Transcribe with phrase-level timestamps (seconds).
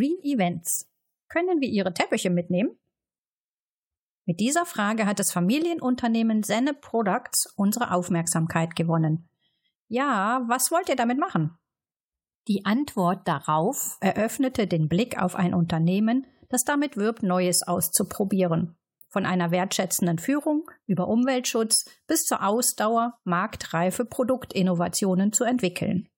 [0.00, 0.88] Green Events.
[1.28, 2.70] Können wir Ihre Teppiche mitnehmen?
[4.24, 9.28] Mit dieser Frage hat das Familienunternehmen Senne Products unsere Aufmerksamkeit gewonnen.
[9.88, 11.54] Ja, was wollt ihr damit machen?
[12.48, 18.78] Die Antwort darauf eröffnete den Blick auf ein Unternehmen, das damit wirbt, Neues auszuprobieren.
[19.08, 26.08] Von einer wertschätzenden Führung über Umweltschutz bis zur Ausdauer marktreife Produktinnovationen zu entwickeln.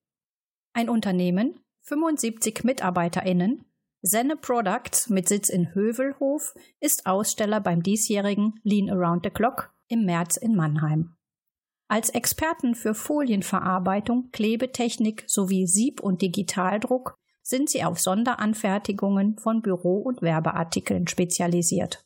[0.72, 3.64] Ein Unternehmen, 75 MitarbeiterInnen,
[4.04, 10.04] Senne Products mit Sitz in Hövelhof ist Aussteller beim diesjährigen Lean Around the Clock im
[10.04, 11.14] März in Mannheim.
[11.86, 20.02] Als Experten für Folienverarbeitung, Klebetechnik sowie Sieb- und Digitaldruck sind sie auf Sonderanfertigungen von Büro-
[20.02, 22.04] und Werbeartikeln spezialisiert.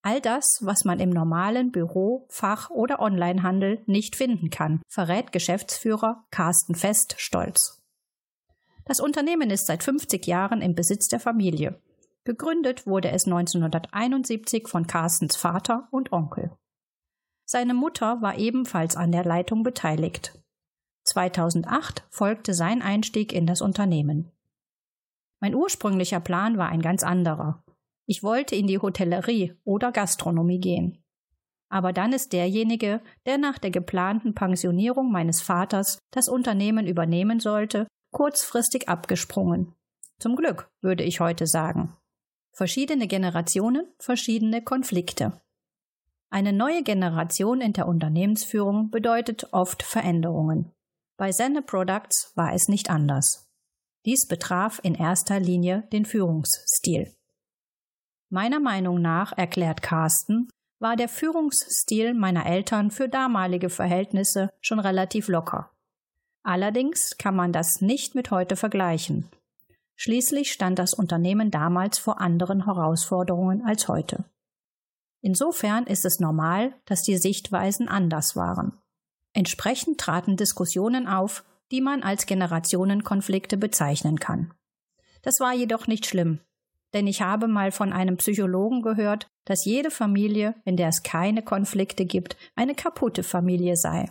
[0.00, 6.24] All das, was man im normalen Büro, Fach- oder Onlinehandel nicht finden kann, verrät Geschäftsführer
[6.30, 7.77] Carsten Fest stolz.
[8.88, 11.78] Das Unternehmen ist seit 50 Jahren im Besitz der Familie.
[12.24, 16.56] Gegründet wurde es 1971 von Carstens Vater und Onkel.
[17.44, 20.40] Seine Mutter war ebenfalls an der Leitung beteiligt.
[21.04, 24.32] 2008 folgte sein Einstieg in das Unternehmen.
[25.38, 27.62] Mein ursprünglicher Plan war ein ganz anderer.
[28.06, 31.04] Ich wollte in die Hotellerie oder Gastronomie gehen.
[31.68, 37.86] Aber dann ist derjenige, der nach der geplanten Pensionierung meines Vaters das Unternehmen übernehmen sollte,
[38.10, 39.74] kurzfristig abgesprungen.
[40.18, 41.96] Zum Glück, würde ich heute sagen.
[42.52, 45.40] Verschiedene Generationen, verschiedene Konflikte.
[46.30, 50.72] Eine neue Generation in der Unternehmensführung bedeutet oft Veränderungen.
[51.16, 53.48] Bei Senne Products war es nicht anders.
[54.04, 57.14] Dies betraf in erster Linie den Führungsstil.
[58.30, 65.28] Meiner Meinung nach, erklärt Carsten, war der Führungsstil meiner Eltern für damalige Verhältnisse schon relativ
[65.28, 65.70] locker.
[66.48, 69.28] Allerdings kann man das nicht mit heute vergleichen.
[69.96, 74.24] Schließlich stand das Unternehmen damals vor anderen Herausforderungen als heute.
[75.20, 78.72] Insofern ist es normal, dass die Sichtweisen anders waren.
[79.34, 84.54] Entsprechend traten Diskussionen auf, die man als Generationenkonflikte bezeichnen kann.
[85.20, 86.40] Das war jedoch nicht schlimm,
[86.94, 91.42] denn ich habe mal von einem Psychologen gehört, dass jede Familie, in der es keine
[91.42, 94.08] Konflikte gibt, eine kaputte Familie sei.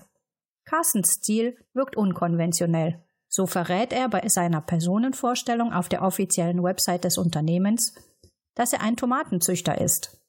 [0.67, 3.01] Carstens Stil wirkt unkonventionell.
[3.29, 7.95] So verrät er bei seiner Personenvorstellung auf der offiziellen Website des Unternehmens,
[8.53, 10.21] dass er ein Tomatenzüchter ist.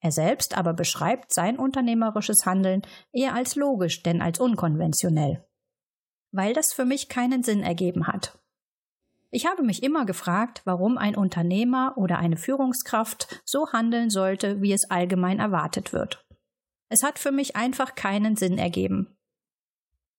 [0.00, 2.82] Er selbst aber beschreibt sein unternehmerisches Handeln
[3.12, 5.46] eher als logisch denn als unkonventionell.
[6.32, 8.38] Weil das für mich keinen Sinn ergeben hat.
[9.30, 14.72] Ich habe mich immer gefragt, warum ein Unternehmer oder eine Führungskraft so handeln sollte, wie
[14.72, 16.24] es allgemein erwartet wird.
[16.88, 19.15] Es hat für mich einfach keinen Sinn ergeben.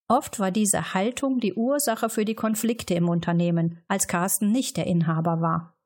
[0.09, 4.87] Oft war diese Haltung die Ursache für die Konflikte im Unternehmen, als Carsten nicht der
[4.87, 5.77] Inhaber war.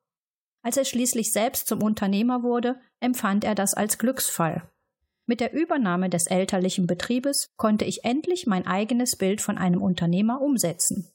[0.62, 4.70] Als er schließlich selbst zum Unternehmer wurde, empfand er das als Glücksfall.
[5.26, 10.40] Mit der Übernahme des elterlichen Betriebes konnte ich endlich mein eigenes Bild von einem Unternehmer
[10.40, 11.10] umsetzen.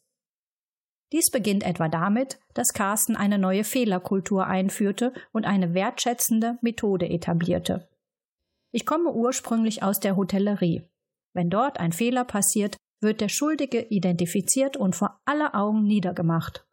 [1.14, 7.88] Dies beginnt etwa damit, dass Carsten eine neue Fehlerkultur einführte und eine wertschätzende Methode etablierte.
[8.72, 10.84] Ich komme ursprünglich aus der Hotellerie.
[11.34, 16.66] Wenn dort ein Fehler passiert, wird der Schuldige identifiziert und vor aller Augen niedergemacht.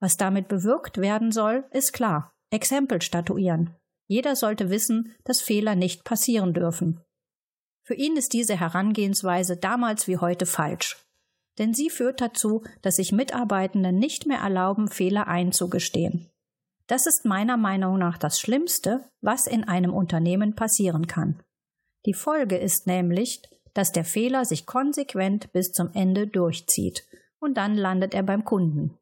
[0.00, 2.32] Was damit bewirkt werden soll, ist klar.
[2.50, 3.76] Exempel statuieren.
[4.06, 7.00] Jeder sollte wissen, dass Fehler nicht passieren dürfen.
[7.82, 11.04] Für ihn ist diese Herangehensweise damals wie heute falsch.
[11.58, 16.30] Denn sie führt dazu, dass sich Mitarbeitende nicht mehr erlauben, Fehler einzugestehen.
[16.86, 21.42] Das ist meiner Meinung nach das Schlimmste, was in einem Unternehmen passieren kann.
[22.06, 23.42] Die Folge ist nämlich,
[23.74, 27.06] dass der Fehler sich konsequent bis zum Ende durchzieht
[27.38, 28.98] und dann landet er beim Kunden.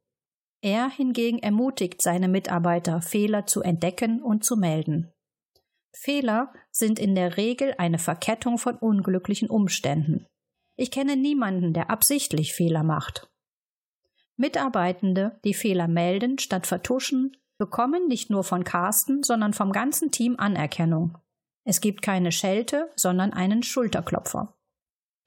[0.62, 5.12] Er hingegen ermutigt seine Mitarbeiter, Fehler zu entdecken und zu melden.
[5.92, 10.26] Fehler sind in der Regel eine Verkettung von unglücklichen Umständen.
[10.76, 13.30] Ich kenne niemanden, der absichtlich Fehler macht.
[14.36, 20.36] Mitarbeitende, die Fehler melden statt vertuschen, bekommen nicht nur von Carsten, sondern vom ganzen Team
[20.38, 21.18] Anerkennung.
[21.64, 24.56] Es gibt keine Schelte, sondern einen Schulterklopfer.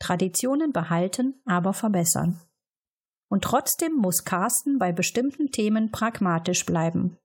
[0.04, 2.42] Traditionen behalten, aber verbessern.
[3.30, 7.18] Und trotzdem muss Carsten bei bestimmten Themen pragmatisch bleiben.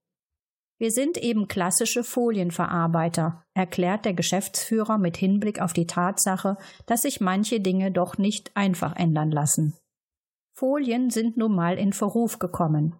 [0.79, 7.21] Wir sind eben klassische Folienverarbeiter, erklärt der Geschäftsführer mit Hinblick auf die Tatsache, dass sich
[7.21, 9.77] manche Dinge doch nicht einfach ändern lassen.
[10.55, 12.95] Folien sind nun mal in Verruf gekommen.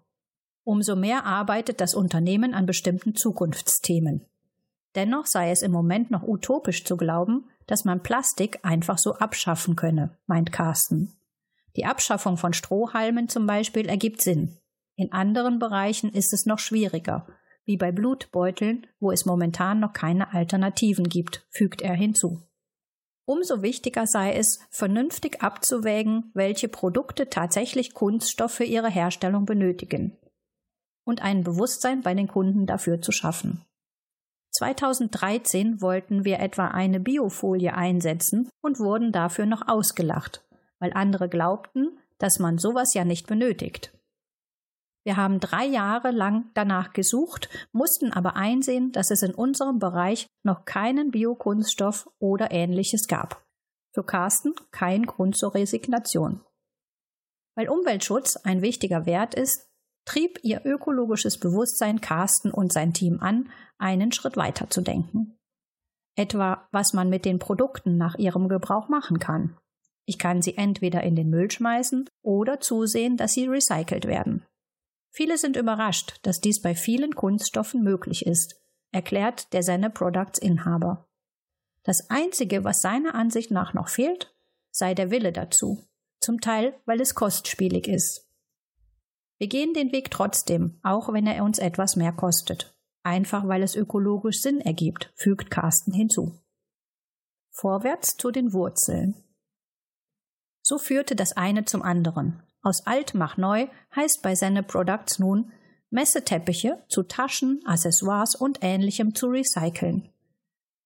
[0.65, 4.27] Umso mehr arbeitet das Unternehmen an bestimmten Zukunftsthemen.
[4.95, 9.77] Dennoch sei es im Moment noch utopisch zu glauben, dass man Plastik einfach so abschaffen
[9.77, 11.13] könne, meint Carsten.
[11.77, 14.57] Die Abschaffung von Strohhalmen zum Beispiel ergibt Sinn.
[14.97, 17.27] In anderen Bereichen ist es noch schwieriger,
[17.65, 22.43] wie bei Blutbeuteln, wo es momentan noch keine Alternativen gibt, fügt er hinzu.
[23.27, 30.17] Umso wichtiger sei es, vernünftig abzuwägen, welche Produkte tatsächlich Kunststoff für ihre Herstellung benötigen
[31.05, 33.65] und ein Bewusstsein bei den Kunden dafür zu schaffen.
[34.53, 40.45] 2013 wollten wir etwa eine Biofolie einsetzen und wurden dafür noch ausgelacht,
[40.79, 43.93] weil andere glaubten, dass man sowas ja nicht benötigt.
[45.05, 50.27] Wir haben drei Jahre lang danach gesucht, mussten aber einsehen, dass es in unserem Bereich
[50.43, 53.43] noch keinen Biokunststoff oder ähnliches gab.
[53.95, 56.45] Für Carsten kein Grund zur Resignation.
[57.57, 59.69] Weil Umweltschutz ein wichtiger Wert ist,
[60.09, 65.39] trieb ihr ökologisches Bewusstsein Carsten und sein Team an, einen Schritt weiter zu denken.
[66.17, 69.59] Etwa, was man mit den Produkten nach ihrem Gebrauch machen kann.
[70.07, 74.47] Ich kann sie entweder in den Müll schmeißen oder zusehen, dass sie recycelt werden.
[75.11, 78.57] Viele sind überrascht, dass dies bei vielen Kunststoffen möglich ist,
[78.93, 81.07] erklärt der Senne Products Inhaber.
[81.83, 84.35] Das Einzige, was seiner Ansicht nach noch fehlt,
[84.71, 85.85] sei der Wille dazu,
[86.19, 88.28] zum Teil, weil es kostspielig ist.
[89.39, 92.75] Wir gehen den Weg trotzdem, auch wenn er uns etwas mehr kostet.
[93.05, 96.39] Einfach weil es ökologisch Sinn ergibt, fügt Carsten hinzu.
[97.53, 99.15] Vorwärts zu den Wurzeln.
[100.63, 102.43] So führte das eine zum anderen.
[102.63, 105.53] Aus alt mach neu heißt bei Senne Products nun,
[105.91, 110.11] Messeteppiche zu Taschen, Accessoires und ähnlichem zu recyceln.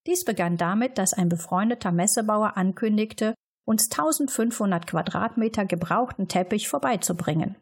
[0.07, 3.35] Dies begann damit, dass ein befreundeter Messebauer ankündigte,
[3.65, 7.57] uns 1500 Quadratmeter gebrauchten Teppich vorbeizubringen.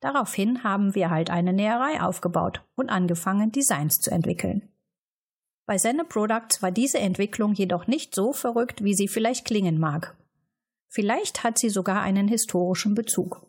[0.00, 4.68] Daraufhin haben wir halt eine Näherei aufgebaut und angefangen, Designs zu entwickeln.
[5.66, 10.16] Bei Senne Products war diese Entwicklung jedoch nicht so verrückt, wie sie vielleicht klingen mag.
[10.88, 13.46] Vielleicht hat sie sogar einen historischen Bezug.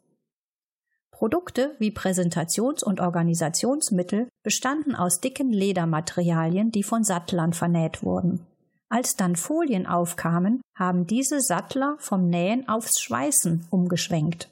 [1.10, 8.46] Produkte wie Präsentations- und Organisationsmittel bestanden aus dicken Ledermaterialien, die von Sattlern vernäht wurden.
[8.90, 14.50] Als dann Folien aufkamen, haben diese Sattler vom Nähen aufs Schweißen umgeschwenkt.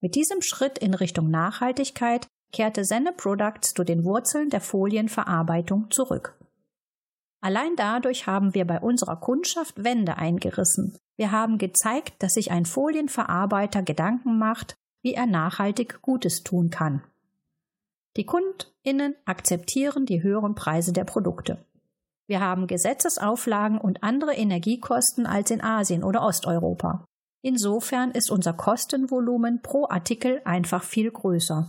[0.00, 6.36] Mit diesem Schritt in Richtung Nachhaltigkeit kehrte Senne Products zu den Wurzeln der Folienverarbeitung zurück.
[7.42, 10.96] Allein dadurch haben wir bei unserer Kundschaft Wände eingerissen.
[11.16, 17.02] Wir haben gezeigt, dass sich ein Folienverarbeiter Gedanken macht, wie er nachhaltig Gutes tun kann.
[18.16, 21.64] Die Kundinnen akzeptieren die höheren Preise der Produkte.
[22.26, 27.04] Wir haben Gesetzesauflagen und andere Energiekosten als in Asien oder Osteuropa.
[27.42, 31.68] Insofern ist unser Kostenvolumen pro Artikel einfach viel größer.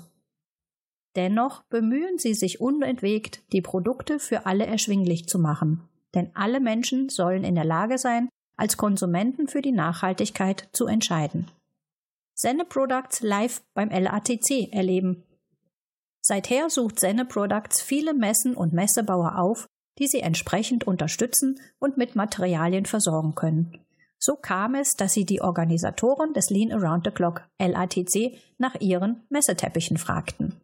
[1.16, 5.82] Dennoch bemühen Sie sich unentwegt, die Produkte für alle erschwinglich zu machen,
[6.14, 11.50] denn alle Menschen sollen in der Lage sein, als Konsumenten für die Nachhaltigkeit zu entscheiden.
[12.34, 15.24] Senne Products live beim LATC erleben.
[16.22, 19.68] Seither sucht Senne Products viele Messen und Messebauer auf,
[20.00, 23.80] die sie entsprechend unterstützen und mit Materialien versorgen können.
[24.24, 29.24] So kam es, dass sie die Organisatoren des Lean Around the Clock LATC nach ihren
[29.30, 30.62] Messeteppichen fragten.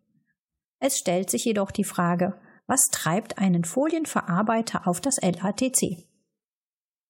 [0.79, 6.05] Es stellt sich jedoch die Frage, was treibt einen Folienverarbeiter auf das LATC?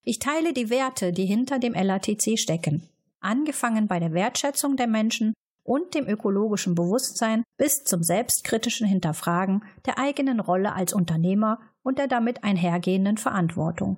[0.04, 2.88] Ich teile die Werte, die hinter dem LATC stecken
[3.20, 10.00] angefangen bei der Wertschätzung der Menschen und dem ökologischen Bewusstsein bis zum selbstkritischen Hinterfragen der
[10.00, 13.98] eigenen Rolle als Unternehmer und der damit einhergehenden Verantwortung.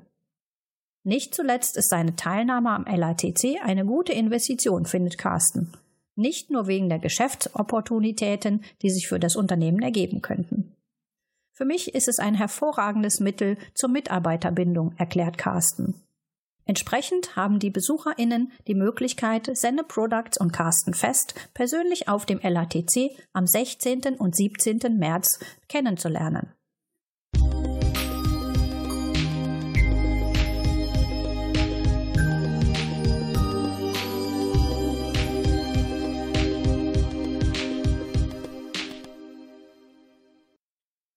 [1.03, 5.71] Nicht zuletzt ist seine Teilnahme am LATC eine gute Investition, findet Carsten.
[6.15, 10.75] Nicht nur wegen der Geschäftsopportunitäten, die sich für das Unternehmen ergeben könnten.
[11.53, 15.95] Für mich ist es ein hervorragendes Mittel zur Mitarbeiterbindung, erklärt Carsten.
[16.65, 23.11] Entsprechend haben die BesucherInnen die Möglichkeit, Senne Products und Carsten Fest persönlich auf dem LATC
[23.33, 24.15] am 16.
[24.19, 24.99] und 17.
[24.99, 26.53] März kennenzulernen.